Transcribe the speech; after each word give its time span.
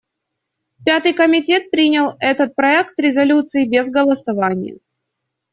Пятый 0.83 1.13
комитет 1.13 1.69
принял 1.69 2.15
этот 2.19 2.55
проект 2.55 2.99
резолюции 2.99 3.65
без 3.67 3.91
голосования. 3.91 4.79